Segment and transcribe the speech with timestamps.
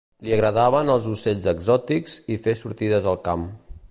[0.27, 3.49] Li agradaven els ocells exòtics i fer sortides al camp.